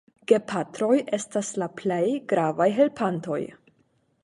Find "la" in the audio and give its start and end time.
1.63-1.67